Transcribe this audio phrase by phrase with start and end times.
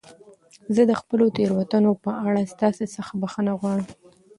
[0.75, 3.87] زه د خپلو تېروتنو په اړه ستاسي څخه بخښنه غواړم.